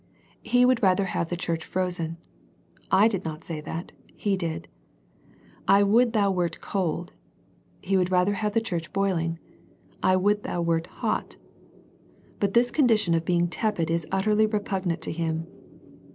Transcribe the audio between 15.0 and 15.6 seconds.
to Him.